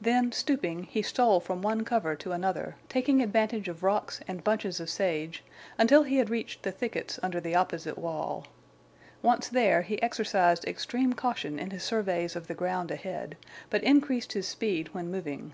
[0.00, 4.80] Then, stooping, he stole from one cover to another, taking advantage of rocks and bunches
[4.80, 5.44] of sage,
[5.78, 8.48] until he had reached the thickets under the opposite wall.
[9.22, 13.36] Once there, he exercised extreme caution in his surveys of the ground ahead,
[13.70, 15.52] but increased his speed when moving.